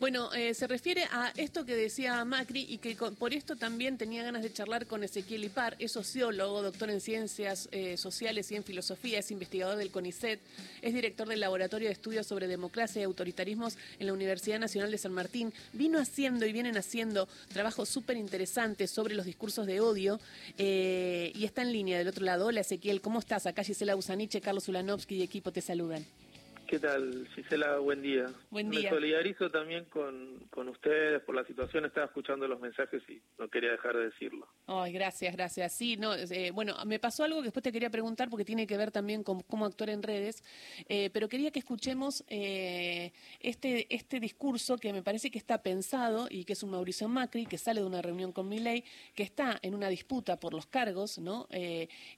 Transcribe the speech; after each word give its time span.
Bueno, 0.00 0.32
eh, 0.32 0.54
se 0.54 0.68
refiere 0.68 1.02
a 1.10 1.32
esto 1.36 1.66
que 1.66 1.74
decía 1.74 2.24
Macri 2.24 2.64
y 2.68 2.78
que 2.78 2.94
por 2.94 3.34
esto 3.34 3.56
también 3.56 3.98
tenía 3.98 4.22
ganas 4.22 4.44
de 4.44 4.52
charlar 4.52 4.86
con 4.86 5.02
Ezequiel 5.02 5.42
Ipar, 5.42 5.74
es 5.80 5.90
sociólogo, 5.90 6.62
doctor 6.62 6.88
en 6.90 7.00
ciencias 7.00 7.68
eh, 7.72 7.96
sociales 7.96 8.52
y 8.52 8.54
en 8.54 8.62
filosofía, 8.62 9.18
es 9.18 9.32
investigador 9.32 9.76
del 9.76 9.90
CONICET, 9.90 10.38
es 10.82 10.94
director 10.94 11.26
del 11.26 11.40
Laboratorio 11.40 11.88
de 11.88 11.94
Estudios 11.94 12.28
sobre 12.28 12.46
Democracia 12.46 13.00
y 13.00 13.04
Autoritarismos 13.06 13.76
en 13.98 14.06
la 14.06 14.12
Universidad 14.12 14.60
Nacional 14.60 14.92
de 14.92 14.98
San 14.98 15.12
Martín. 15.12 15.52
Vino 15.72 15.98
haciendo 15.98 16.46
y 16.46 16.52
vienen 16.52 16.76
haciendo 16.76 17.26
trabajos 17.52 17.88
súper 17.88 18.16
interesantes 18.16 18.92
sobre 18.92 19.16
los 19.16 19.26
discursos 19.26 19.66
de 19.66 19.80
odio 19.80 20.20
eh, 20.58 21.32
y 21.34 21.44
está 21.44 21.62
en 21.62 21.72
línea 21.72 21.98
del 21.98 22.06
otro 22.06 22.24
lado. 22.24 22.46
Hola 22.46 22.60
Ezequiel, 22.60 23.00
¿cómo 23.00 23.18
estás? 23.18 23.46
Acá 23.46 23.64
Gisela 23.64 23.96
Usaniche, 23.96 24.40
Carlos 24.40 24.68
Ulanovsky 24.68 25.16
y 25.16 25.22
equipo 25.22 25.50
te 25.50 25.60
saludan. 25.60 26.06
¿Qué 26.68 26.78
tal, 26.78 27.26
Gisela? 27.34 27.78
Buen 27.78 28.02
día. 28.02 28.26
Buen 28.50 28.68
día. 28.68 28.82
Me 28.82 28.88
solidarizo 28.90 29.50
también 29.50 29.86
con, 29.86 30.46
con, 30.50 30.68
ustedes 30.68 31.22
por 31.22 31.34
la 31.34 31.42
situación. 31.46 31.86
Estaba 31.86 32.04
escuchando 32.04 32.46
los 32.46 32.60
mensajes 32.60 33.02
y 33.08 33.22
no 33.38 33.48
quería 33.48 33.70
dejar 33.70 33.96
de 33.96 34.10
decirlo. 34.10 34.46
Ay, 34.66 34.92
gracias, 34.92 35.34
gracias. 35.34 35.72
Sí, 35.72 35.96
no, 35.96 36.14
eh, 36.14 36.50
bueno, 36.50 36.76
me 36.84 36.98
pasó 36.98 37.24
algo 37.24 37.38
que 37.38 37.44
después 37.44 37.62
te 37.62 37.72
quería 37.72 37.88
preguntar 37.88 38.28
porque 38.28 38.44
tiene 38.44 38.66
que 38.66 38.76
ver 38.76 38.90
también 38.90 39.22
con 39.22 39.40
cómo 39.40 39.64
actuar 39.64 39.88
en 39.88 40.02
redes, 40.02 40.44
eh, 40.90 41.08
pero 41.10 41.30
quería 41.30 41.50
que 41.52 41.58
escuchemos 41.58 42.22
eh, 42.28 43.14
este, 43.40 43.86
este 43.88 44.20
discurso 44.20 44.76
que 44.76 44.92
me 44.92 45.02
parece 45.02 45.30
que 45.30 45.38
está 45.38 45.62
pensado 45.62 46.26
y 46.28 46.44
que 46.44 46.52
es 46.52 46.62
un 46.62 46.72
Mauricio 46.72 47.08
Macri 47.08 47.46
que 47.46 47.56
sale 47.56 47.80
de 47.80 47.86
una 47.86 48.02
reunión 48.02 48.30
con 48.30 48.46
Milei, 48.46 48.84
que 49.14 49.22
está 49.22 49.58
en 49.62 49.74
una 49.74 49.88
disputa 49.88 50.38
por 50.38 50.52
los 50.52 50.66
cargos, 50.66 51.18
¿no? 51.18 51.48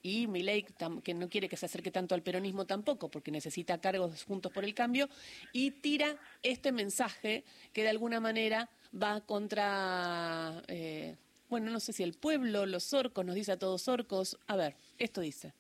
y 0.03 0.27
Milei 0.27 0.67
que 1.05 1.15
no 1.15 1.29
quiere 1.29 1.49
que 1.49 1.57
se 1.57 1.67
acerque 1.67 1.93
tanto 1.93 2.17
al 2.17 2.23
peronismo 2.23 2.67
tampoco 2.67 3.09
porque 3.09 3.31
necesita 3.31 3.81
cargos 3.81 4.25
juntos 4.25 4.40
por 4.49 4.65
el 4.65 4.73
Cambio, 4.73 5.11
y 5.53 5.73
tira 5.73 6.17
este 6.43 6.73
mensaje 6.73 7.45
que 7.75 7.83
de 7.83 7.91
alguna 7.91 8.21
manera 8.21 8.71
va 8.91 9.21
contra, 9.21 10.63
eh, 10.69 11.17
bueno, 11.51 11.71
no 11.71 11.81
sé 11.81 11.93
si 11.93 12.03
el 12.03 12.15
pueblo, 12.15 12.65
los 12.65 12.95
orcos, 12.95 13.27
nos 13.27 13.35
dice 13.35 13.53
a 13.53 13.59
todos 13.59 13.89
orcos. 13.89 14.39
A 14.47 14.57
ver, 14.57 14.77
esto 14.99 15.21
dice. 15.21 15.53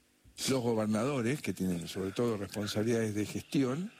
Los 0.48 0.62
gobernadores, 0.62 1.42
que 1.42 1.52
tienen 1.52 1.86
sobre 1.86 2.12
todo 2.12 2.38
responsabilidades 2.38 3.14
de 3.14 3.26
gestión, 3.26 3.92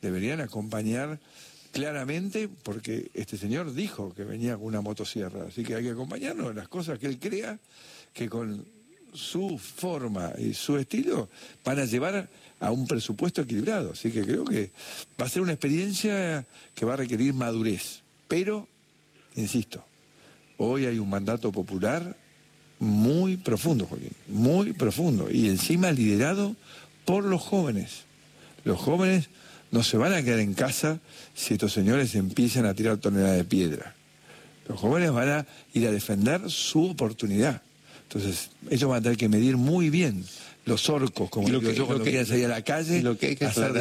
deberían 0.00 0.40
acompañar 0.40 1.20
claramente, 1.72 2.48
porque 2.48 3.10
este 3.14 3.36
señor 3.36 3.74
dijo 3.74 4.14
que 4.14 4.24
venía 4.24 4.54
con 4.56 4.66
una 4.66 4.80
motosierra, 4.80 5.46
así 5.48 5.64
que 5.64 5.74
hay 5.74 5.82
que 5.82 5.90
acompañarnos 5.90 6.50
en 6.50 6.56
las 6.56 6.68
cosas 6.68 6.98
que 6.98 7.06
él 7.06 7.18
crea 7.18 7.58
que 8.12 8.28
con 8.28 8.64
su 9.14 9.58
forma 9.58 10.32
y 10.38 10.54
su 10.54 10.76
estilo 10.76 11.28
van 11.64 11.78
a 11.78 11.84
llevar 11.84 12.28
a 12.60 12.70
un 12.70 12.86
presupuesto 12.86 13.42
equilibrado. 13.42 13.92
Así 13.92 14.10
que 14.10 14.22
creo 14.22 14.44
que 14.44 14.70
va 15.20 15.26
a 15.26 15.28
ser 15.28 15.42
una 15.42 15.52
experiencia 15.52 16.46
que 16.74 16.84
va 16.84 16.94
a 16.94 16.98
requerir 16.98 17.32
madurez. 17.34 18.00
Pero, 18.28 18.68
insisto, 19.36 19.84
hoy 20.56 20.86
hay 20.86 20.98
un 20.98 21.08
mandato 21.08 21.52
popular 21.52 22.16
muy 22.78 23.36
profundo, 23.36 23.86
Joaquín, 23.86 24.12
muy 24.28 24.72
profundo. 24.72 25.30
Y 25.30 25.48
encima 25.48 25.92
liderado 25.92 26.56
por 27.04 27.24
los 27.24 27.42
jóvenes. 27.42 28.04
Los 28.64 28.80
jóvenes 28.80 29.28
no 29.70 29.82
se 29.82 29.96
van 29.96 30.12
a 30.12 30.22
quedar 30.22 30.40
en 30.40 30.54
casa 30.54 31.00
si 31.34 31.54
estos 31.54 31.72
señores 31.72 32.14
empiezan 32.14 32.66
a 32.66 32.74
tirar 32.74 32.98
toneladas 32.98 33.36
de 33.36 33.44
piedra. 33.44 33.94
Los 34.68 34.80
jóvenes 34.80 35.12
van 35.12 35.28
a 35.28 35.46
ir 35.74 35.86
a 35.86 35.92
defender 35.92 36.50
su 36.50 36.90
oportunidad. 36.90 37.62
Entonces, 38.14 38.52
ellos 38.70 38.88
van 38.88 39.00
a 39.00 39.02
tener 39.02 39.18
que 39.18 39.28
medir 39.28 39.56
muy 39.56 39.90
bien 39.90 40.24
los 40.66 40.88
orcos, 40.88 41.28
como 41.30 41.48
lo 41.48 41.60
que, 41.60 41.74
yo 41.74 41.84
cuando 41.84 42.04
quieran 42.04 42.24
salir 42.24 42.44
a 42.44 42.48
la 42.48 42.62
calle, 42.62 43.02
lo 43.02 43.18
que 43.18 43.26
hay 43.26 43.36
que 43.36 43.46
hacer 43.46 43.72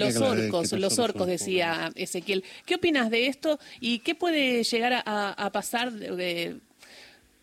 los 0.00 0.16
orcos, 0.16 0.72
los 0.72 0.98
orcos, 0.98 1.26
decía 1.26 1.92
Ezequiel. 1.94 2.42
¿Qué 2.64 2.76
opinas 2.76 3.10
de 3.10 3.26
esto 3.26 3.60
y 3.78 3.98
qué 3.98 4.14
puede 4.14 4.64
llegar 4.64 5.02
a, 5.04 5.50
pasar 5.52 5.92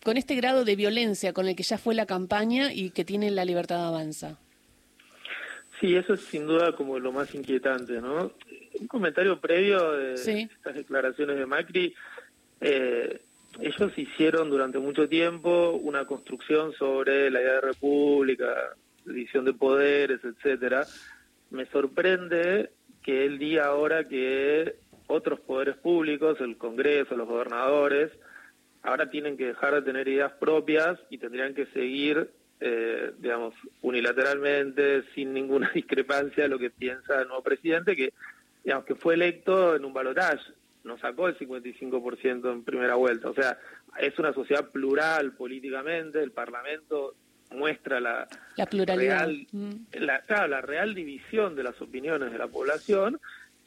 con 0.02 0.16
este 0.16 0.34
grado 0.34 0.64
de 0.64 0.74
violencia 0.74 1.32
con 1.32 1.46
el 1.46 1.54
que 1.54 1.62
ya 1.62 1.78
fue 1.78 1.94
la 1.94 2.04
campaña 2.04 2.72
y 2.72 2.90
que 2.90 3.04
tiene 3.04 3.30
la 3.30 3.44
libertad 3.44 3.76
de 3.76 3.86
avanza? 3.86 4.36
Sí, 5.80 5.94
eso 5.94 6.14
es 6.14 6.20
sin 6.22 6.46
duda 6.46 6.74
como 6.76 6.98
lo 6.98 7.12
más 7.12 7.32
inquietante, 7.34 8.00
¿no? 8.00 8.32
Un 8.80 8.86
comentario 8.88 9.40
previo 9.40 9.92
de 9.92 10.14
estas 10.14 10.74
declaraciones 10.74 11.36
de 11.38 11.46
Macri. 11.46 11.94
Eh, 12.60 13.20
ellos 13.60 13.96
hicieron 13.96 14.50
durante 14.50 14.78
mucho 14.78 15.08
tiempo 15.08 15.70
una 15.70 16.06
construcción 16.06 16.72
sobre 16.72 17.30
la 17.30 17.40
idea 17.40 17.54
de 17.54 17.60
república, 17.60 18.74
división 19.04 19.44
de 19.44 19.52
poderes, 19.52 20.20
etcétera. 20.24 20.86
Me 21.50 21.66
sorprende 21.66 22.70
que 23.02 23.24
él 23.26 23.38
diga 23.38 23.66
ahora 23.66 24.08
que 24.08 24.76
otros 25.06 25.40
poderes 25.40 25.76
públicos, 25.76 26.40
el 26.40 26.56
Congreso, 26.56 27.16
los 27.16 27.28
gobernadores, 27.28 28.10
ahora 28.82 29.10
tienen 29.10 29.36
que 29.36 29.46
dejar 29.46 29.74
de 29.74 29.82
tener 29.82 30.08
ideas 30.08 30.32
propias 30.32 30.98
y 31.10 31.18
tendrían 31.18 31.54
que 31.54 31.66
seguir, 31.66 32.30
eh, 32.60 33.12
digamos, 33.18 33.54
unilateralmente, 33.82 35.04
sin 35.14 35.34
ninguna 35.34 35.70
discrepancia, 35.74 36.48
lo 36.48 36.58
que 36.58 36.70
piensa 36.70 37.20
el 37.20 37.28
nuevo 37.28 37.42
presidente, 37.42 37.94
que, 37.94 38.12
digamos, 38.62 38.86
que 38.86 38.94
fue 38.94 39.14
electo 39.14 39.76
en 39.76 39.84
un 39.84 39.92
balotaje 39.92 40.52
no 40.84 40.98
sacó 40.98 41.28
el 41.28 41.38
55% 41.38 42.52
en 42.52 42.64
primera 42.64 42.94
vuelta. 42.94 43.30
O 43.30 43.34
sea, 43.34 43.58
es 43.98 44.18
una 44.18 44.32
sociedad 44.32 44.70
plural 44.70 45.32
políticamente, 45.32 46.22
el 46.22 46.32
Parlamento 46.32 47.14
muestra 47.50 48.00
la, 48.00 48.26
la 48.56 48.66
pluralidad. 48.66 49.26
Real, 49.26 49.46
mm. 49.52 49.72
la, 50.00 50.46
la 50.48 50.60
real 50.60 50.94
división 50.94 51.54
de 51.54 51.62
las 51.62 51.80
opiniones 51.80 52.32
de 52.32 52.38
la 52.38 52.48
población 52.48 53.20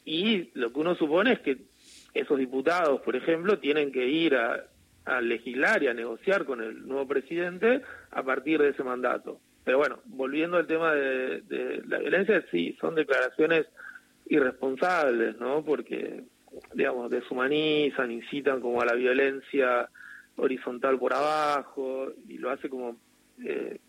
y 0.06 0.52
lo 0.54 0.72
que 0.72 0.80
uno 0.80 0.96
supone 0.96 1.34
es 1.34 1.40
que 1.40 1.58
esos 2.14 2.38
diputados, 2.38 3.02
por 3.02 3.16
ejemplo, 3.16 3.60
tienen 3.60 3.92
que 3.92 4.08
ir 4.08 4.36
a, 4.36 4.66
legislar 5.22 5.84
y 5.84 5.88
a 5.88 5.94
negociar 5.94 6.44
con 6.44 6.62
el 6.62 6.86
nuevo 6.86 7.08
presidente 7.08 7.82
a 8.12 8.24
partir 8.24 8.62
de 8.62 8.70
ese 8.70 8.84
mandato. 8.84 9.40
Pero 9.64 9.78
bueno, 9.78 10.00
volviendo 10.04 10.58
al 10.58 10.68
tema 10.68 10.94
de, 10.94 11.42
de 11.44 11.82
la 11.88 12.00
violencia, 12.00 12.44
sí, 12.52 12.76
son 12.82 12.96
declaraciones 12.96 13.68
irresponsables, 14.26 15.38
¿no? 15.40 15.64
Porque 15.64 16.26
digamos, 16.74 17.10
deshumanizan, 17.10 18.12
incitan 18.12 18.62
como 18.62 18.82
a 18.82 18.86
la 18.86 18.94
violencia 18.94 19.90
horizontal 20.38 20.98
por 21.00 21.14
abajo, 21.14 22.12
y 22.28 22.38
lo 22.38 22.50
hace 22.50 22.70
como 22.70 22.98
eh, 23.44 23.80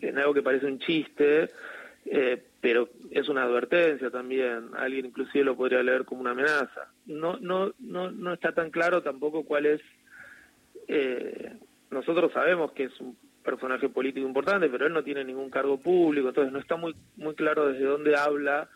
en 0.00 0.18
algo 0.18 0.34
que 0.34 0.42
parece 0.42 0.66
un 0.66 0.78
chiste, 0.78 1.50
eh, 2.06 2.42
pero 2.60 2.88
es 3.10 3.28
una 3.28 3.44
advertencia 3.44 4.10
también, 4.10 4.70
alguien 4.76 5.06
inclusive 5.06 5.44
lo 5.44 5.56
podría 5.56 5.82
leer 5.82 6.04
como 6.04 6.20
una 6.20 6.32
amenaza. 6.32 6.88
No, 7.06 7.38
no, 7.38 7.72
no, 7.78 8.10
no 8.10 8.34
está 8.34 8.52
tan 8.52 8.70
claro 8.70 9.02
tampoco 9.02 9.44
cuál 9.44 9.66
es, 9.66 9.80
eh, 10.88 11.52
nosotros 11.90 12.32
sabemos 12.32 12.72
que 12.72 12.84
es 12.84 13.00
un 13.00 13.16
personaje 13.42 13.88
político 13.88 14.26
importante, 14.26 14.68
pero 14.68 14.86
él 14.86 14.92
no 14.92 15.04
tiene 15.04 15.24
ningún 15.24 15.50
cargo 15.50 15.78
público, 15.78 16.28
entonces 16.28 16.52
no 16.52 16.58
está 16.58 16.76
muy, 16.76 16.94
muy 17.16 17.34
claro 17.34 17.68
desde 17.68 17.84
dónde 17.84 18.16
habla 18.16 18.68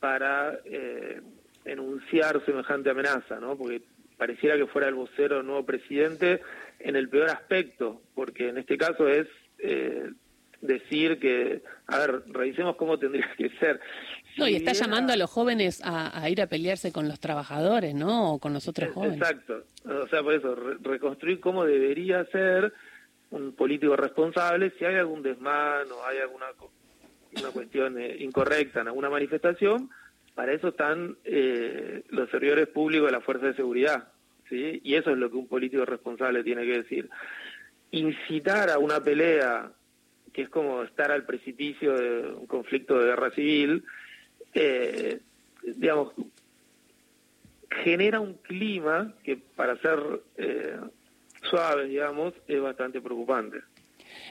para 0.00 0.58
eh, 0.64 1.20
enunciar 1.66 2.44
semejante 2.44 2.90
amenaza, 2.90 3.38
¿no? 3.40 3.56
Porque 3.56 3.82
pareciera 4.16 4.56
que 4.56 4.66
fuera 4.66 4.88
el 4.88 4.94
vocero 4.94 5.36
del 5.36 5.46
nuevo 5.46 5.66
presidente 5.66 6.40
en 6.78 6.96
el 6.96 7.08
peor 7.08 7.30
aspecto, 7.30 8.00
porque 8.14 8.48
en 8.48 8.58
este 8.58 8.78
caso 8.78 9.08
es 9.08 9.26
eh, 9.58 10.10
decir 10.60 11.18
que, 11.18 11.62
a 11.86 11.98
ver, 11.98 12.22
revisemos 12.28 12.76
cómo 12.76 12.98
tendría 12.98 13.28
que 13.36 13.50
ser. 13.58 13.80
No, 14.36 14.46
y 14.46 14.56
está 14.56 14.72
llamando 14.72 15.12
a 15.12 15.16
los 15.16 15.30
jóvenes 15.30 15.80
a, 15.82 16.28
ir 16.28 16.42
a 16.42 16.46
pelearse 16.46 16.92
con 16.92 17.08
los 17.08 17.20
trabajadores, 17.20 17.94
¿no? 17.94 18.34
O 18.34 18.38
con 18.38 18.52
los 18.52 18.68
otros 18.68 18.92
jóvenes. 18.92 19.16
Exacto. 19.16 19.64
O 19.84 20.06
sea, 20.08 20.22
por 20.22 20.34
eso, 20.34 20.54
reconstruir 20.82 21.40
cómo 21.40 21.64
debería 21.64 22.24
ser 22.26 22.72
un 23.30 23.52
político 23.52 23.96
responsable 23.96 24.72
si 24.78 24.84
hay 24.84 24.96
algún 24.96 25.22
desmán 25.22 25.90
o 25.90 26.06
hay 26.06 26.18
alguna 26.18 26.46
una 27.38 27.50
cuestión 27.50 27.98
eh, 27.98 28.16
incorrecta 28.20 28.80
en 28.80 28.88
alguna 28.88 29.10
manifestación, 29.10 29.90
para 30.36 30.52
eso 30.52 30.68
están 30.68 31.16
eh, 31.24 32.02
los 32.10 32.28
servidores 32.28 32.68
públicos 32.68 33.06
de 33.06 33.12
la 33.12 33.22
Fuerza 33.22 33.46
de 33.46 33.54
Seguridad, 33.54 34.08
¿sí? 34.50 34.82
Y 34.84 34.94
eso 34.94 35.10
es 35.10 35.16
lo 35.16 35.30
que 35.30 35.38
un 35.38 35.48
político 35.48 35.86
responsable 35.86 36.44
tiene 36.44 36.66
que 36.66 36.82
decir. 36.82 37.08
Incitar 37.90 38.68
a 38.68 38.78
una 38.78 39.02
pelea, 39.02 39.72
que 40.34 40.42
es 40.42 40.50
como 40.50 40.82
estar 40.82 41.10
al 41.10 41.24
precipicio 41.24 41.94
de 41.94 42.34
un 42.34 42.46
conflicto 42.46 42.98
de 42.98 43.06
guerra 43.06 43.30
civil, 43.30 43.84
eh, 44.52 45.20
digamos, 45.62 46.12
genera 47.70 48.20
un 48.20 48.34
clima 48.34 49.14
que 49.24 49.38
para 49.38 49.78
ser 49.78 49.98
eh, 50.36 50.76
suave, 51.48 51.86
digamos, 51.86 52.34
es 52.46 52.60
bastante 52.60 53.00
preocupante. 53.00 53.60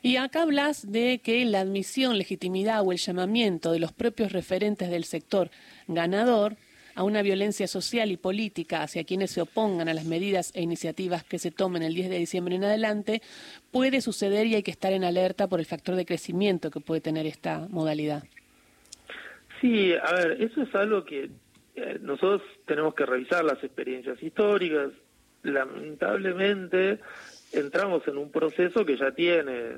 Y 0.01 0.18
acá 0.18 0.44
hablas 0.44 0.92
de 0.92 1.19
que 1.24 1.45
la 1.45 1.62
admisión, 1.62 2.18
legitimidad 2.18 2.81
o 2.86 2.92
el 2.92 2.97
llamamiento 2.97 3.71
de 3.71 3.80
los 3.80 3.92
propios 3.92 4.31
referentes 4.31 4.89
del 4.89 5.03
sector 5.03 5.50
ganador 5.88 6.57
a 6.95 7.03
una 7.03 7.21
violencia 7.21 7.68
social 7.68 8.09
y 8.09 8.18
política 8.18 8.81
hacia 8.81 9.03
quienes 9.03 9.31
se 9.31 9.42
opongan 9.42 9.89
a 9.89 9.94
las 9.94 10.06
medidas 10.06 10.51
e 10.56 10.62
iniciativas 10.62 11.24
que 11.24 11.39
se 11.39 11.51
tomen 11.51 11.83
el 11.83 11.94
10 11.94 12.09
de 12.09 12.18
diciembre 12.18 12.56
en 12.56 12.63
adelante, 12.63 13.21
puede 13.71 14.00
suceder 14.00 14.47
y 14.47 14.56
hay 14.56 14.63
que 14.63 14.71
estar 14.71 14.94
en 14.94 15.03
alerta 15.03 15.47
por 15.47 15.59
el 15.59 15.65
factor 15.65 15.95
de 15.95 16.06
crecimiento 16.06 16.71
que 16.71 16.80
puede 16.80 17.01
tener 17.01 17.25
esta 17.25 17.68
modalidad. 17.69 18.24
Sí, 19.59 19.94
a 19.94 20.13
ver, 20.13 20.41
eso 20.41 20.62
es 20.62 20.74
algo 20.74 21.03
que 21.03 21.30
eh, 21.75 22.00
nosotros 22.01 22.41
tenemos 22.65 22.95
que 22.95 23.06
revisar 23.06 23.44
las 23.44 23.62
experiencias 23.63 24.21
históricas. 24.24 24.91
Lamentablemente 25.44 27.00
entramos 27.56 28.07
en 28.07 28.18
un 28.18 28.31
proceso 28.31 28.86
que 28.86 28.98
ya 28.98 29.12
tiene 29.12 29.78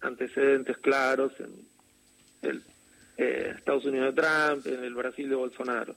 antecedentes 0.00 0.76
claros 0.78 1.32
en 1.40 1.52
el 2.42 2.62
eh, 3.16 3.54
Estados 3.56 3.86
Unidos 3.86 4.14
de 4.14 4.22
Trump, 4.22 4.66
en 4.66 4.84
el 4.84 4.94
Brasil 4.94 5.28
de 5.28 5.34
Bolsonaro. 5.34 5.94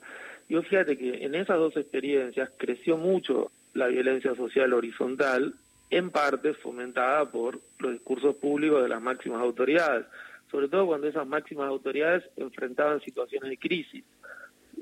Yo 0.48 0.62
fíjate 0.64 0.98
que 0.98 1.26
en 1.26 1.36
esas 1.36 1.58
dos 1.58 1.76
experiencias 1.76 2.50
creció 2.58 2.98
mucho 2.98 3.52
la 3.74 3.88
violencia 3.88 4.34
social 4.36 4.74
horizontal, 4.74 5.54
en 5.92 6.12
parte 6.12 6.54
fomentada 6.54 7.26
por 7.30 7.60
los 7.80 7.94
discursos 7.94 8.36
públicos 8.36 8.82
de 8.82 8.90
las 8.90 9.02
máximas 9.02 9.42
autoridades, 9.42 10.06
sobre 10.50 10.68
todo 10.68 10.88
cuando 10.88 11.08
esas 11.08 11.28
máximas 11.28 11.68
autoridades 11.68 12.24
enfrentaban 12.38 13.02
situaciones 13.02 13.50
de 13.50 13.58
crisis. 13.58 14.04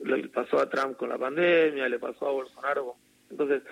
Le 0.04 0.28
pasó 0.28 0.60
a 0.60 0.70
Trump 0.70 0.98
con 0.98 1.10
la 1.10 1.18
pandemia, 1.18 1.90
le 1.90 1.98
pasó 1.98 2.28
a 2.28 2.32
Bolsonaro. 2.32 2.96
Entonces, 3.30 3.64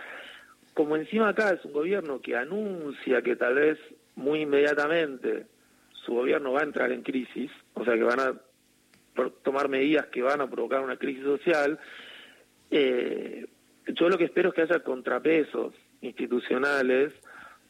como 0.75 0.97
encima 0.97 1.29
acá 1.29 1.51
es 1.53 1.63
un 1.65 1.71
gobierno 1.71 2.21
que 2.21 2.35
anuncia 2.35 3.21
que 3.21 3.37
tal 3.37 3.55
vez 3.55 3.79
muy 4.15 4.41
inmediatamente 4.41 5.47
su 6.05 6.13
gobierno 6.13 6.51
va 6.51 6.59
a 6.59 6.65
entrar 6.65 6.91
en 6.91 7.01
crisis, 7.01 7.49
o 7.73 7.83
sea 7.83 7.95
que 7.95 8.03
van 8.03 8.19
a 8.19 8.33
tomar 9.41 9.69
medidas 9.69 10.07
que 10.07 10.21
van 10.21 10.41
a 10.41 10.49
provocar 10.49 10.81
una 10.81 10.97
crisis 10.97 11.23
social, 11.23 11.79
eh, 12.69 13.47
yo 13.87 14.09
lo 14.09 14.17
que 14.17 14.25
espero 14.25 14.49
es 14.49 14.55
que 14.55 14.61
haya 14.63 14.79
contrapesos 14.81 15.73
institucionales 16.01 17.13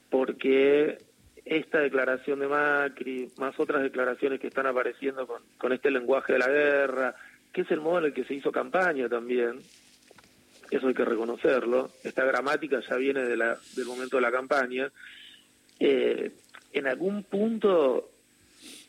porque 0.09 0.97
esta 1.45 1.79
declaración 1.79 2.39
de 2.39 2.47
Macri, 2.47 3.29
más 3.37 3.59
otras 3.59 3.83
declaraciones 3.83 4.39
que 4.39 4.47
están 4.47 4.65
apareciendo 4.65 5.27
con, 5.27 5.43
con 5.59 5.73
este 5.73 5.91
lenguaje 5.91 6.33
de 6.33 6.39
la 6.39 6.49
guerra, 6.49 7.15
que 7.53 7.61
es 7.61 7.71
el 7.71 7.81
modo 7.81 7.99
en 7.99 8.05
el 8.05 8.13
que 8.13 8.23
se 8.23 8.33
hizo 8.33 8.51
campaña 8.51 9.07
también, 9.07 9.59
eso 10.71 10.87
hay 10.87 10.93
que 10.93 11.05
reconocerlo, 11.05 11.91
esta 12.03 12.25
gramática 12.25 12.81
ya 12.87 12.95
viene 12.95 13.23
de 13.23 13.37
la, 13.37 13.57
del 13.75 13.85
momento 13.85 14.17
de 14.17 14.21
la 14.21 14.31
campaña, 14.31 14.91
eh, 15.79 16.31
en 16.73 16.87
algún 16.87 17.23
punto 17.23 18.11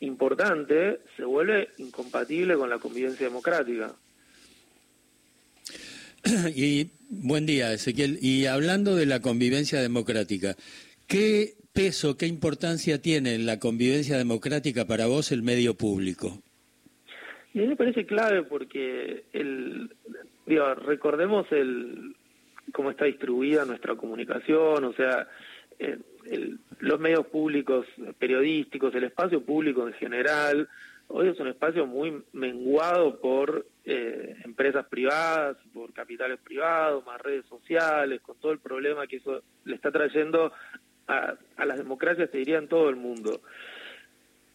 importante 0.01 0.99
se 1.15 1.23
vuelve 1.23 1.69
incompatible 1.77 2.55
con 2.55 2.69
la 2.69 2.79
convivencia 2.79 3.25
democrática. 3.27 3.93
Y 6.55 6.89
buen 7.09 7.45
día, 7.45 7.73
Ezequiel. 7.73 8.19
Y 8.21 8.45
hablando 8.45 8.95
de 8.95 9.05
la 9.05 9.21
convivencia 9.21 9.81
democrática, 9.81 10.55
¿qué 11.07 11.55
peso, 11.73 12.17
qué 12.17 12.27
importancia 12.27 13.01
tiene 13.01 13.35
en 13.35 13.45
la 13.45 13.59
convivencia 13.59 14.17
democrática 14.17 14.85
para 14.85 15.05
vos 15.05 15.31
el 15.31 15.43
medio 15.43 15.75
público? 15.75 16.41
Y 17.53 17.59
a 17.59 17.61
mí 17.61 17.67
me 17.69 17.75
parece 17.75 18.05
clave 18.05 18.43
porque 18.43 19.25
el, 19.33 19.89
digo, 20.47 20.73
recordemos 20.75 21.45
el 21.51 22.15
cómo 22.73 22.89
está 22.89 23.05
distribuida 23.05 23.65
nuestra 23.65 23.95
comunicación, 23.95 24.83
o 24.83 24.93
sea, 24.93 25.27
eh, 25.79 25.97
los 26.79 26.99
medios 26.99 27.27
públicos 27.27 27.85
periodísticos, 28.17 28.93
el 28.95 29.05
espacio 29.05 29.41
público 29.41 29.87
en 29.87 29.93
general, 29.93 30.67
hoy 31.09 31.29
es 31.29 31.39
un 31.39 31.47
espacio 31.47 31.85
muy 31.85 32.23
menguado 32.33 33.19
por 33.19 33.65
eh, 33.85 34.35
empresas 34.43 34.85
privadas, 34.87 35.57
por 35.73 35.93
capitales 35.93 36.39
privados, 36.43 37.05
más 37.05 37.21
redes 37.21 37.45
sociales, 37.45 38.21
con 38.21 38.37
todo 38.37 38.51
el 38.51 38.59
problema 38.59 39.07
que 39.07 39.17
eso 39.17 39.41
le 39.65 39.75
está 39.75 39.91
trayendo 39.91 40.51
a, 41.07 41.35
a 41.55 41.65
las 41.65 41.77
democracias, 41.77 42.29
te 42.29 42.39
diría, 42.39 42.57
en 42.57 42.67
todo 42.67 42.89
el 42.89 42.97
mundo. 42.97 43.41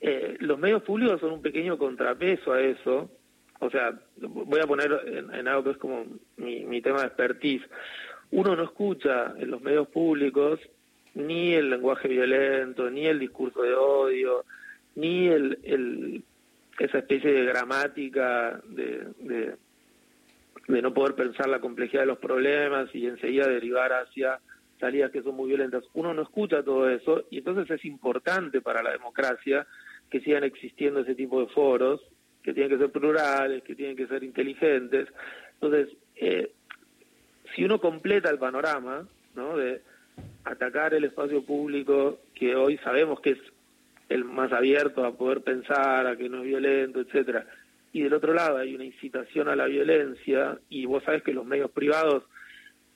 Eh, 0.05 0.37
los 0.41 0.59
medios 0.59 0.83
públicos 0.83 1.21
son 1.21 1.31
un 1.33 1.43
pequeño 1.43 1.79
contrapeso 1.79 2.53
a 2.53 2.61
eso, 2.61 3.09
o 3.63 3.71
sea, 3.71 3.97
voy 4.17 4.61
a 4.61 4.67
poner 4.67 4.91
en, 5.07 5.47
algo 5.47 5.63
que 5.63 5.71
es 5.71 5.77
como 5.77 6.05
mi, 6.37 6.65
mi 6.65 6.83
tema 6.83 7.01
de 7.01 7.07
expertise. 7.07 7.63
Uno 8.33 8.57
no 8.57 8.65
escucha 8.65 9.35
en 9.39 9.53
los 9.53 9.63
medios 9.63 9.87
públicos 9.87 10.59
ni 11.15 11.55
el 11.55 11.71
lenguaje 11.71 12.09
violento, 12.09 12.91
ni 12.91 13.07
el 13.07 13.21
discurso 13.21 13.63
de 13.63 13.75
odio, 13.75 14.45
ni 14.97 15.29
el, 15.29 15.59
el 15.63 16.25
esa 16.81 16.99
especie 16.99 17.33
de 17.33 17.45
gramática 17.45 18.61
de, 18.65 19.07
de, 19.21 19.55
de, 20.67 20.83
no 20.83 20.93
poder 20.93 21.15
pensar 21.15 21.49
la 21.49 21.61
complejidad 21.61 22.03
de 22.03 22.07
los 22.07 22.19
problemas 22.19 22.93
y 22.93 23.07
enseguida 23.07 23.47
derivar 23.47 23.93
hacia 23.93 24.41
salidas 24.81 25.13
que 25.13 25.23
son 25.23 25.37
muy 25.37 25.51
violentas. 25.51 25.85
Uno 25.95 26.13
no 26.13 26.23
escucha 26.23 26.65
todo 26.65 26.91
eso 26.91 27.27
y 27.31 27.39
entonces 27.39 27.71
es 27.71 27.85
importante 27.85 28.61
para 28.61 28.83
la 28.83 28.91
democracia 28.91 29.69
que 30.11 30.21
sigan 30.21 30.43
existiendo 30.43 31.01
ese 31.01 31.15
tipo 31.15 31.41
de 31.41 31.47
foros, 31.47 32.01
que 32.43 32.53
tienen 32.53 32.71
que 32.71 32.79
ser 32.79 32.91
plurales, 32.91 33.63
que 33.63 33.75
tienen 33.75 33.97
que 33.97 34.07
ser 34.07 34.23
inteligentes. 34.25 35.09
Entonces, 35.55 35.97
eh, 36.17 36.53
si 37.55 37.65
uno 37.65 37.81
completa 37.81 38.31
el 38.31 38.39
panorama, 38.39 39.07
¿no? 39.35 39.57
De, 39.57 39.83
atacar 40.45 40.95
el 40.95 41.05
espacio 41.05 41.45
público, 41.45 42.19
que 42.35 42.55
hoy 42.57 42.79
sabemos 42.79 43.21
que 43.21 43.31
es 43.31 43.39
el 44.09 44.25
más 44.25 44.53
abierto 44.53 45.05
a 45.05 45.17
poder 45.17 45.43
pensar, 45.43 46.07
a 46.07 46.17
que 46.17 46.29
no 46.29 46.39
es 46.39 46.45
violento, 46.45 47.01
etcétera. 47.01 47.47
Y 47.93 48.03
del 48.03 48.15
otro 48.15 48.35
lado 48.35 48.59
hay 48.59 48.75
una 48.75 48.85
incitación 48.85 49.49
a 49.49 49.57
la 49.57 49.67
violencia 49.67 50.59
y 50.69 50.87
vos 50.87 51.03
sabés 51.05 51.23
que 51.23 51.33
los 51.33 51.47
medios 51.47 51.71
privados 51.71 52.25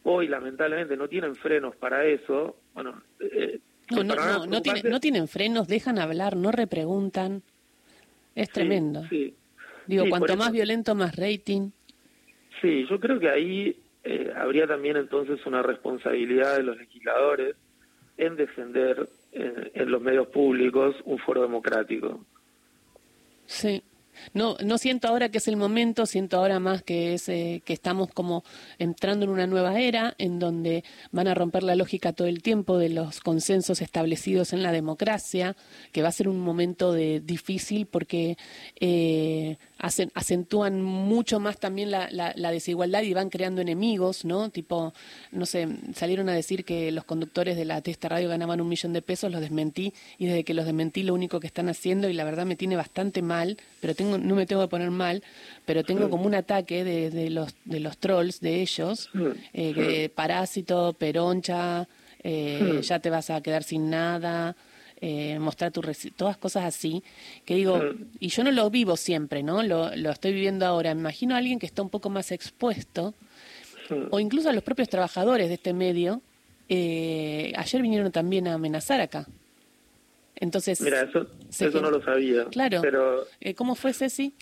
hoy 0.02 0.28
lamentablemente 0.28 0.96
no 0.96 1.08
tienen 1.08 1.34
frenos 1.36 1.76
para 1.76 2.04
eso. 2.04 2.56
Bueno, 2.74 3.02
eh, 3.20 3.60
no, 3.90 4.02
no, 4.02 4.14
no, 4.14 4.46
no, 4.46 4.60
no, 4.84 5.00
tienen 5.00 5.28
frenos, 5.28 5.68
dejan 5.68 5.98
hablar, 5.98 6.36
no 6.36 6.50
repreguntan. 6.50 7.42
Es 8.36 8.50
tremendo. 8.50 9.02
Sí, 9.08 9.34
Digo, 9.86 10.04
cuanto 10.08 10.36
más 10.36 10.52
violento, 10.52 10.94
más 10.94 11.16
rating. 11.16 11.70
Sí, 12.60 12.86
yo 12.88 13.00
creo 13.00 13.18
que 13.18 13.28
ahí 13.28 13.76
eh, 14.04 14.32
habría 14.36 14.66
también 14.66 14.96
entonces 14.96 15.44
una 15.46 15.62
responsabilidad 15.62 16.56
de 16.56 16.62
los 16.62 16.76
legisladores 16.76 17.56
en 18.16 18.36
defender 18.36 19.08
eh, 19.32 19.70
en 19.74 19.90
los 19.90 20.00
medios 20.00 20.28
públicos 20.28 20.94
un 21.04 21.18
foro 21.18 21.42
democrático. 21.42 22.24
Sí. 23.46 23.82
No, 24.34 24.56
no 24.64 24.78
siento 24.78 25.08
ahora 25.08 25.28
que 25.28 25.38
es 25.38 25.48
el 25.48 25.56
momento, 25.56 26.06
siento 26.06 26.38
ahora 26.38 26.60
más 26.60 26.82
que 26.82 27.14
es 27.14 27.28
eh, 27.28 27.62
que 27.64 27.72
estamos 27.72 28.12
como 28.12 28.44
entrando 28.78 29.24
en 29.24 29.30
una 29.30 29.46
nueva 29.46 29.78
era 29.80 30.14
en 30.18 30.38
donde 30.38 30.84
van 31.12 31.28
a 31.28 31.34
romper 31.34 31.62
la 31.62 31.74
lógica 31.74 32.12
todo 32.12 32.26
el 32.28 32.42
tiempo 32.42 32.78
de 32.78 32.88
los 32.88 33.20
consensos 33.20 33.80
establecidos 33.80 34.52
en 34.52 34.62
la 34.62 34.72
democracia, 34.72 35.56
que 35.92 36.02
va 36.02 36.08
a 36.08 36.12
ser 36.12 36.28
un 36.28 36.40
momento 36.40 36.92
de 36.92 37.20
difícil 37.20 37.86
porque 37.86 38.36
eh, 38.80 39.56
acentúan 39.78 40.82
mucho 40.82 41.38
más 41.38 41.58
también 41.58 41.90
la, 41.90 42.08
la, 42.10 42.50
desigualdad 42.50 43.02
y 43.02 43.12
van 43.12 43.28
creando 43.28 43.60
enemigos, 43.60 44.24
¿no? 44.24 44.48
Tipo, 44.48 44.94
no 45.32 45.44
sé, 45.44 45.68
salieron 45.94 46.28
a 46.28 46.34
decir 46.34 46.64
que 46.64 46.90
los 46.92 47.04
conductores 47.04 47.56
de 47.56 47.64
la 47.64 47.82
Testa 47.82 48.08
Radio 48.08 48.28
ganaban 48.28 48.60
un 48.60 48.68
millón 48.68 48.92
de 48.92 49.02
pesos, 49.02 49.30
los 49.30 49.40
desmentí 49.40 49.92
y 50.18 50.26
desde 50.26 50.44
que 50.44 50.54
los 50.54 50.64
desmentí 50.64 51.02
lo 51.02 51.12
único 51.12 51.40
que 51.40 51.46
están 51.46 51.68
haciendo 51.68 52.08
y 52.08 52.14
la 52.14 52.24
verdad 52.24 52.46
me 52.46 52.56
tiene 52.56 52.76
bastante 52.76 53.20
mal, 53.20 53.58
pero 53.80 53.94
tengo, 53.94 54.05
no 54.18 54.34
me 54.34 54.46
tengo 54.46 54.62
que 54.62 54.68
poner 54.68 54.90
mal, 54.90 55.22
pero 55.64 55.84
tengo 55.84 56.08
como 56.10 56.26
un 56.26 56.34
ataque 56.34 56.84
de, 56.84 57.10
de 57.10 57.30
los 57.30 57.54
de 57.64 57.80
los 57.80 57.98
trolls 57.98 58.40
de 58.40 58.62
ellos, 58.62 59.10
eh, 59.52 59.72
que 59.74 60.08
parásito, 60.08 60.92
peroncha, 60.94 61.88
eh, 62.22 62.80
ya 62.82 62.98
te 62.98 63.10
vas 63.10 63.30
a 63.30 63.40
quedar 63.40 63.62
sin 63.62 63.90
nada 63.90 64.56
eh, 65.00 65.38
mostrar 65.38 65.72
tu 65.72 65.82
todas 66.16 66.36
cosas 66.38 66.64
así, 66.64 67.02
que 67.44 67.54
digo, 67.54 67.80
y 68.18 68.28
yo 68.28 68.44
no 68.44 68.50
lo 68.50 68.70
vivo 68.70 68.96
siempre, 68.96 69.42
¿no? 69.42 69.62
Lo, 69.62 69.94
lo 69.94 70.10
estoy 70.10 70.32
viviendo 70.32 70.64
ahora. 70.64 70.94
Me 70.94 71.00
imagino 71.00 71.34
a 71.34 71.38
alguien 71.38 71.58
que 71.58 71.66
está 71.66 71.82
un 71.82 71.90
poco 71.90 72.08
más 72.08 72.32
expuesto, 72.32 73.14
o 74.10 74.18
incluso 74.20 74.48
a 74.48 74.52
los 74.52 74.64
propios 74.64 74.88
trabajadores 74.88 75.48
de 75.48 75.54
este 75.54 75.72
medio, 75.72 76.22
eh, 76.68 77.52
ayer 77.56 77.82
vinieron 77.82 78.10
también 78.10 78.48
a 78.48 78.54
amenazar 78.54 79.00
acá. 79.00 79.26
Entonces, 80.36 80.80
Mira, 80.80 81.02
eso, 81.02 81.26
eso 81.50 81.80
no 81.80 81.90
lo 81.90 82.02
sabía. 82.02 82.44
Claro. 82.46 82.80
Pero... 82.82 83.26
Eh, 83.40 83.54
¿Cómo 83.54 83.74
fue, 83.74 83.92
Ceci? 83.92 84.34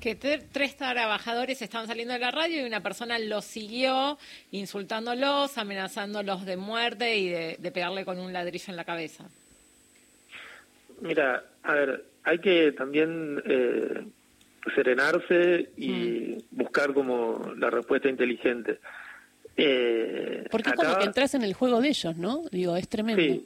que 0.00 0.14
tres 0.14 0.76
trabajadores 0.76 1.60
estaban 1.60 1.86
saliendo 1.86 2.14
de 2.14 2.20
la 2.20 2.30
radio 2.30 2.62
y 2.62 2.64
una 2.64 2.80
persona 2.80 3.18
los 3.18 3.44
siguió 3.44 4.18
insultándolos, 4.50 5.58
amenazándolos 5.58 6.46
de 6.46 6.56
muerte 6.56 7.18
y 7.18 7.28
de 7.28 7.70
pegarle 7.72 8.04
con 8.06 8.18
un 8.18 8.32
ladrillo 8.32 8.66
en 8.68 8.76
la 8.76 8.84
cabeza. 8.84 9.28
Mira, 11.00 11.44
a 11.62 11.74
ver, 11.74 12.04
hay 12.24 12.38
que 12.38 12.72
también 12.72 13.42
eh, 13.46 14.04
serenarse 14.74 15.70
y 15.76 15.90
mm. 15.90 16.38
buscar 16.50 16.92
como 16.92 17.52
la 17.56 17.70
respuesta 17.70 18.08
inteligente. 18.08 18.78
Eh, 19.56 20.44
Porque 20.50 20.70
es 20.70 20.76
como 20.76 20.98
que 20.98 21.04
entras 21.04 21.34
en 21.34 21.42
el 21.42 21.54
juego 21.54 21.80
de 21.80 21.88
ellos, 21.88 22.16
¿no? 22.16 22.44
Digo, 22.50 22.76
es 22.76 22.88
tremendo. 22.88 23.22
Sí, 23.22 23.44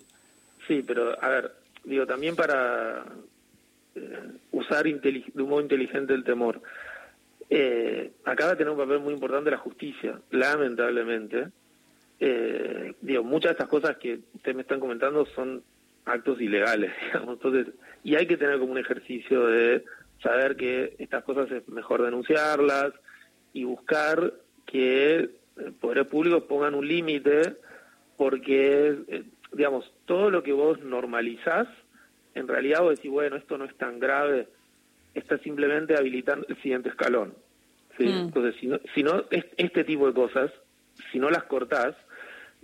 sí 0.66 0.84
pero 0.86 1.22
a 1.22 1.28
ver, 1.28 1.52
digo, 1.84 2.06
también 2.06 2.36
para 2.36 3.04
eh, 3.94 4.18
usar 4.52 4.84
de 4.84 5.22
un 5.36 5.48
modo 5.48 5.60
inteligente 5.60 6.14
el 6.14 6.24
temor. 6.24 6.60
Eh, 7.50 8.12
acá 8.24 8.46
va 8.46 8.52
a 8.52 8.56
tener 8.56 8.70
un 8.70 8.78
papel 8.78 9.00
muy 9.00 9.14
importante 9.14 9.50
la 9.50 9.58
justicia, 9.58 10.18
lamentablemente. 10.30 11.48
Eh, 12.20 12.94
digo, 13.00 13.22
muchas 13.22 13.50
de 13.50 13.52
estas 13.52 13.68
cosas 13.68 13.96
que 13.98 14.20
ustedes 14.34 14.56
me 14.56 14.62
están 14.62 14.80
comentando 14.80 15.26
son 15.26 15.62
actos 16.04 16.40
ilegales, 16.40 16.92
digamos. 17.04 17.34
Entonces, 17.34 17.74
y 18.02 18.14
hay 18.14 18.26
que 18.26 18.36
tener 18.36 18.58
como 18.58 18.72
un 18.72 18.78
ejercicio 18.78 19.46
de 19.46 19.84
saber 20.22 20.56
que 20.56 20.94
estas 20.98 21.22
cosas 21.24 21.50
es 21.50 21.68
mejor 21.68 22.02
denunciarlas, 22.02 22.94
y 23.54 23.64
buscar 23.64 24.34
que 24.66 25.16
eh, 25.16 25.30
poderes 25.80 26.06
públicos 26.08 26.42
pongan 26.42 26.74
un 26.74 26.86
límite 26.86 27.56
porque, 28.18 28.98
eh, 29.08 29.24
digamos, 29.54 29.90
todo 30.06 30.30
lo 30.30 30.42
que 30.42 30.52
vos 30.52 30.80
normalizás, 30.80 31.66
en 32.34 32.48
realidad 32.48 32.80
vos 32.82 32.96
decís, 32.96 33.10
bueno, 33.10 33.36
esto 33.36 33.56
no 33.58 33.64
es 33.64 33.74
tan 33.76 33.98
grave, 34.00 34.48
está 35.14 35.38
simplemente 35.38 35.96
habilitando 35.96 36.46
el 36.48 36.56
siguiente 36.62 36.88
escalón. 36.88 37.34
¿sí? 37.98 38.04
Mm. 38.06 38.18
Entonces, 38.26 38.56
si 38.60 38.66
no, 38.66 38.80
si 38.94 39.02
no 39.02 39.24
es- 39.30 39.46
este 39.56 39.84
tipo 39.84 40.06
de 40.06 40.14
cosas, 40.14 40.50
si 41.12 41.18
no 41.18 41.30
las 41.30 41.44
cortás, 41.44 41.94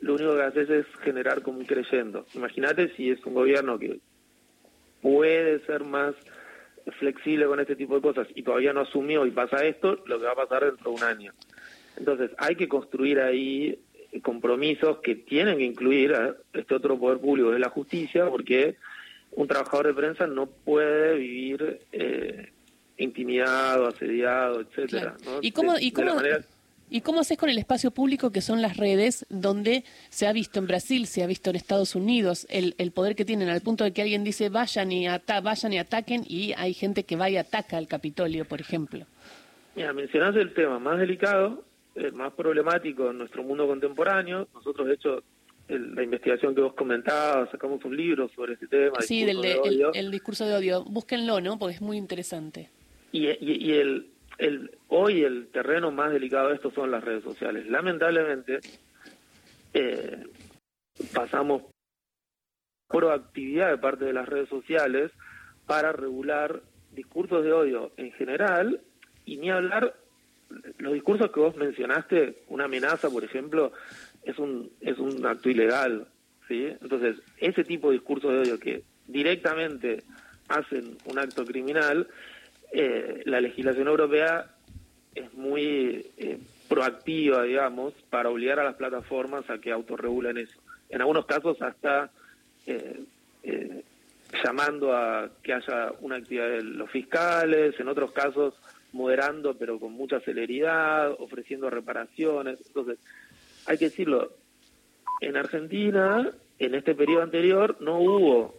lo 0.01 0.15
único 0.15 0.35
que 0.35 0.43
haces 0.43 0.71
es 0.71 0.87
generar 1.03 1.43
como 1.43 1.59
un 1.59 1.67
creyendo. 1.67 2.27
Imagínate 2.35 2.89
si 2.97 3.11
es 3.11 3.25
un 3.27 3.35
gobierno 3.35 3.79
que 3.79 4.01
puede 5.03 5.61
ser 5.67 5.85
más 5.85 6.15
flexible 6.99 7.47
con 7.47 7.61
este 7.61 7.77
tipo 7.77 7.95
de 7.95 8.01
cosas 8.01 8.27
y 8.35 8.43
todavía 8.43 8.73
no 8.73 8.81
asumió 8.81 9.27
y 9.27 9.31
pasa 9.31 9.65
esto, 9.65 10.03
lo 10.07 10.19
que 10.19 10.25
va 10.25 10.33
a 10.33 10.37
pasar 10.37 10.65
dentro 10.65 10.91
de 10.91 10.97
un 10.97 11.03
año. 11.05 11.33
Entonces, 11.97 12.31
hay 12.39 12.57
que 12.57 12.69
construir 12.69 13.21
ahí 13.21 13.79
compromisos 14.23 14.99
que 14.99 15.15
tienen 15.15 15.59
que 15.59 15.65
incluir 15.65 16.15
a 16.15 16.35
este 16.53 16.75
otro 16.75 16.99
poder 16.99 17.19
público, 17.19 17.49
que 17.51 17.55
es 17.57 17.61
la 17.61 17.69
justicia, 17.71 18.27
porque 18.29 18.77
un 19.33 19.47
trabajador 19.47 19.87
de 19.89 19.95
prensa 19.95 20.27
no 20.27 20.47
puede 20.47 21.17
vivir 21.17 21.81
eh, 21.93 22.51
intimidado, 22.99 23.87
asediado, 23.87 24.61
etcétera. 24.61 25.15
Claro. 25.23 25.37
¿no? 25.37 25.39
¿Y 25.43 25.53
cómo, 25.53 25.75
De- 25.75 25.85
y, 25.85 25.93
cómo, 25.93 26.15
manera- 26.17 26.45
¿Y 26.93 27.03
cómo 27.03 27.21
haces 27.21 27.39
con 27.39 27.49
el 27.49 27.57
espacio 27.59 27.93
público 27.93 28.33
que 28.33 28.41
son 28.41 28.61
las 28.63 28.77
redes, 28.77 29.25
donde 29.29 29.85
se 30.09 30.27
ha 30.27 30.33
visto 30.33 30.59
en 30.59 30.67
Brasil, 30.67 31.07
se 31.07 31.23
ha 31.23 31.27
visto 31.29 31.49
en 31.51 31.55
Estados 31.57 31.95
Unidos, 31.95 32.49
el, 32.51 32.75
el 32.79 32.91
poder 32.91 33.15
que 33.15 33.25
tienen 33.25 33.49
al 33.49 33.61
punto 33.61 33.85
de 33.85 33.93
que 33.93 34.03
alguien 34.03 34.25
dice 34.25 34.49
vayan 34.49 34.91
y, 34.91 35.07
ata 35.07 35.41
vayan 35.41 35.73
y 35.73 35.79
ataquen 35.79 36.25
y 36.29 36.53
hay 36.57 36.75
gente 36.75 37.05
que 37.05 37.15
va 37.15 37.31
y 37.31 37.37
ataca 37.37 37.77
al 37.79 37.87
Capitolio, 37.87 38.45
por 38.45 38.61
ejemplo? 38.61 39.07
Mira, 39.77 39.93
mencionás 39.93 40.35
el 40.35 40.53
tema 40.53 40.81
más 40.81 40.99
delicado, 40.99 41.63
el 41.95 42.13
más 42.13 42.33
problemático 42.35 43.11
en 43.11 43.19
nuestro 43.19 43.43
mundo 43.43 43.67
contemporáneo. 43.67 44.49
Nosotros, 44.55 44.87
de 44.89 44.95
hecho, 44.95 45.23
el- 45.69 45.95
la 45.95 46.03
investigación 46.03 46.55
que 46.55 46.61
vos 46.63 46.75
comentabas, 46.75 47.51
sacamos 47.51 47.85
un 47.85 47.97
libro 47.97 48.29
sobre 48.35 48.55
este 48.55 48.67
tema. 48.69 49.01
Sí, 49.01 49.25
del 49.25 49.41
discurso 49.41 49.71
de- 49.71 49.93
de 49.93 49.99
el, 49.99 50.11
discurso 50.11 50.47
de 50.47 50.55
odio. 50.55 50.85
Búsquenlo, 50.85 51.41
¿no? 51.41 51.59
Porque 51.59 51.75
es 51.77 51.81
muy 51.83 51.97
interesante. 51.97 52.71
Y, 53.13 53.27
y- 53.29 53.37
y 53.71 53.73
el, 53.75 54.11
el, 54.39 54.71
hoy 54.89 55.23
el 55.25 55.49
terreno 55.49 55.91
más 55.91 56.13
delicado 56.13 56.49
de 56.49 56.55
esto 56.57 56.71
son 56.71 56.91
las 56.91 57.05
redes 57.05 57.23
sociales. 57.25 57.67
Lamentablemente, 57.69 58.61
eh, 59.75 60.25
pasamos 61.15 61.63
proactividad 62.89 63.71
de 63.71 63.79
parte 63.79 64.05
de 64.05 64.13
las 64.13 64.29
redes 64.29 64.49
sociales 64.49 65.13
para 65.67 65.93
regular 65.93 66.61
discursos 66.93 67.45
de 67.45 67.53
odio 67.53 67.93
en 67.97 68.11
general 68.13 68.81
y 69.25 69.37
ni 69.37 69.51
hablar 69.51 69.95
los 70.79 70.93
discursos 70.93 71.31
que 71.31 71.41
vos 71.41 71.57
mencionaste, 71.57 72.43
una 72.49 72.65
amenaza, 72.65 73.11
por 73.11 73.25
ejemplo, 73.25 73.73
es 74.23 74.39
un 74.39 74.71
es 74.81 74.99
un 74.99 75.25
acto 75.27 75.49
ilegal, 75.51 76.07
¿sí? 76.49 76.67
Entonces, 76.81 77.17
ese 77.39 77.65
tipo 77.65 77.89
de 77.89 77.95
discursos 77.95 78.33
de 78.33 78.39
odio 78.41 78.59
que 78.59 78.83
directamente 79.07 80.03
hacen 80.49 80.97
un 81.05 81.19
acto 81.19 81.45
criminal, 81.45 82.09
eh, 82.73 83.23
la 83.25 83.41
legislación 83.41 83.89
europea 83.89 84.47
es 85.15 85.33
muy 85.35 86.07
eh, 86.17 86.39
proactiva, 86.69 87.43
digamos, 87.43 87.95
para 88.11 88.31
obligar 88.31 88.61
a 88.61 88.65
las 88.65 88.77
plataformas 88.77 89.49
a 89.51 89.59
que 89.59 89.73
autorregulen 89.73 90.39
eso. 90.39 90.61
En 90.89 91.01
algunos 91.01 91.27
casos 91.27 91.61
hasta 91.63 92.11
eh, 92.67 93.01
eh, 93.43 93.83
llamando 94.45 94.95
a 94.95 95.29
que 95.43 95.53
haya 95.53 95.93
una 96.01 96.17
actividad 96.17 96.49
de 96.49 96.63
los 96.63 96.91
fiscales, 96.91 97.79
en 97.79 97.89
otros 97.89 98.13
casos 98.13 98.55
moderando 98.93 99.57
pero 99.57 99.79
con 99.79 99.93
mucha 99.93 100.21
celeridad, 100.21 101.13
ofreciendo 101.19 101.71
reparaciones. 101.71 102.59
Entonces, 102.67 102.99
hay 103.67 103.79
que 103.79 103.87
decirlo, 103.87 104.33
en 105.21 105.37
Argentina, 105.37 106.31
en 106.59 106.75
este 106.75 106.95
periodo 106.95 107.23
anterior, 107.23 107.77
no 107.81 107.99
hubo 107.99 108.55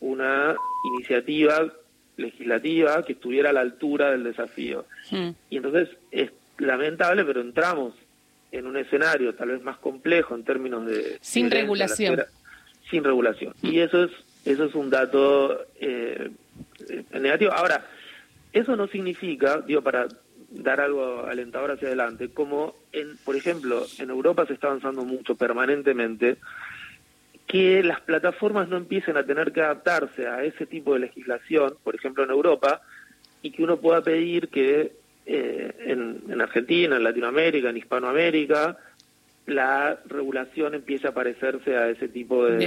una 0.00 0.56
iniciativa 0.94 1.72
legislativa 2.16 3.04
que 3.04 3.12
estuviera 3.12 3.50
a 3.50 3.52
la 3.52 3.60
altura 3.60 4.10
del 4.10 4.24
desafío. 4.24 4.84
Mm. 5.10 5.30
Y 5.48 5.56
entonces 5.56 5.88
es 6.10 6.30
lamentable, 6.58 7.24
pero 7.24 7.40
entramos 7.40 7.94
en 8.52 8.66
un 8.66 8.76
escenario 8.76 9.34
tal 9.34 9.50
vez 9.50 9.62
más 9.62 9.78
complejo 9.78 10.34
en 10.34 10.44
términos 10.44 10.86
de... 10.86 11.18
Sin 11.20 11.50
regulación. 11.50 12.20
sin 12.90 13.04
regulación. 13.04 13.54
Y 13.62 13.78
eso 13.78 14.04
es, 14.04 14.10
eso 14.44 14.64
es 14.64 14.74
un 14.74 14.90
dato 14.90 15.66
eh, 15.80 16.30
eh, 16.88 17.04
negativo. 17.20 17.52
Ahora, 17.52 17.86
eso 18.52 18.76
no 18.76 18.86
significa, 18.88 19.60
digo, 19.60 19.82
para 19.82 20.06
dar 20.50 20.80
algo 20.80 21.26
alentador 21.26 21.70
hacia 21.72 21.88
adelante, 21.88 22.30
como, 22.30 22.74
en, 22.92 23.16
por 23.24 23.36
ejemplo, 23.36 23.86
en 23.98 24.10
Europa 24.10 24.46
se 24.46 24.54
está 24.54 24.66
avanzando 24.66 25.04
mucho 25.04 25.36
permanentemente, 25.36 26.38
que 27.46 27.82
las 27.82 28.00
plataformas 28.00 28.68
no 28.68 28.76
empiecen 28.76 29.16
a 29.16 29.24
tener 29.24 29.52
que 29.52 29.60
adaptarse 29.60 30.26
a 30.26 30.42
ese 30.44 30.66
tipo 30.66 30.94
de 30.94 31.00
legislación, 31.00 31.74
por 31.82 31.94
ejemplo 31.94 32.24
en 32.24 32.30
Europa, 32.30 32.80
y 33.42 33.50
que 33.50 33.62
uno 33.62 33.76
pueda 33.78 34.02
pedir 34.02 34.48
que 34.48 34.92
eh, 35.26 35.74
en, 35.86 36.22
en 36.28 36.40
Argentina, 36.40 36.96
en 36.96 37.04
Latinoamérica, 37.04 37.70
en 37.70 37.76
Hispanoamérica, 37.76 38.76
la 39.46 39.98
regulación 40.06 40.74
empiece 40.74 41.08
a 41.08 41.14
parecerse 41.14 41.76
a 41.76 41.88
ese 41.88 42.08
tipo 42.08 42.44
de... 42.46 42.58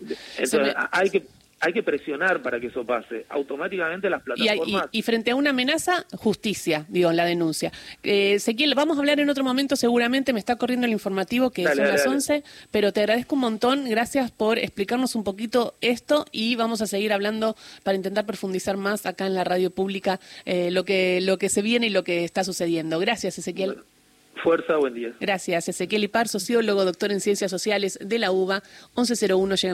De- 0.00 0.16
entonces, 0.38 0.60
me- 0.60 0.74
hay 0.92 1.10
que 1.10 1.22
hay 1.60 1.72
que 1.72 1.82
presionar 1.82 2.40
para 2.42 2.60
que 2.60 2.68
eso 2.68 2.84
pase. 2.84 3.26
Automáticamente 3.28 4.08
las 4.08 4.22
Y, 4.36 4.48
hay- 4.48 4.58
y- 4.58 4.60
plataformas... 4.60 4.88
y 4.92 5.02
frente 5.02 5.30
a 5.32 5.34
una 5.34 5.50
amenaza, 5.50 6.06
justicia, 6.16 6.86
digo, 6.88 7.10
en 7.10 7.16
la 7.16 7.24
denuncia. 7.24 7.72
Eh, 8.02 8.34
Ezequiel, 8.34 8.74
vamos 8.76 8.96
a 8.96 9.00
hablar 9.00 9.18
en 9.20 9.28
otro 9.30 9.42
momento 9.44 9.74
seguramente, 9.74 10.32
me 10.32 10.38
está 10.38 10.56
corriendo 10.56 10.86
el 10.86 10.92
informativo 10.92 11.50
que 11.50 11.64
Dale, 11.64 11.74
son 11.76 11.84
dale, 11.84 11.92
las 11.96 12.04
dale. 12.04 12.14
11, 12.16 12.44
pero 12.70 12.92
te 12.92 13.00
agradezco 13.00 13.34
un 13.34 13.40
montón, 13.40 13.88
gracias 13.88 14.30
por 14.30 14.58
explicarnos 14.58 15.14
un 15.14 15.24
poquito 15.24 15.74
esto 15.80 16.26
y 16.32 16.54
vamos 16.54 16.80
a 16.82 16.86
seguir 16.86 17.12
hablando 17.12 17.56
para 17.82 17.96
intentar 17.96 18.24
profundizar 18.24 18.76
más 18.76 19.06
acá 19.06 19.26
en 19.26 19.34
la 19.34 19.44
radio 19.44 19.70
pública 19.70 20.20
eh, 20.44 20.70
lo, 20.70 20.84
que, 20.84 21.20
lo 21.22 21.38
que 21.38 21.48
se 21.48 21.62
viene 21.62 21.86
y 21.88 21.90
lo 21.90 22.04
que 22.04 22.24
está 22.24 22.44
sucediendo. 22.44 22.98
Gracias, 23.00 23.38
Ezequiel. 23.38 23.78
Fuerza, 24.40 24.76
buen 24.76 24.94
día. 24.94 25.12
Gracias, 25.18 25.68
Ezequiel 25.68 26.04
Ipar, 26.04 26.28
sociólogo, 26.28 26.84
doctor 26.84 27.10
en 27.10 27.20
Ciencias 27.20 27.50
Sociales 27.50 27.98
de 28.00 28.20
la 28.20 28.30
UBA, 28.30 28.62
1101 28.96 29.56
llegan 29.56 29.66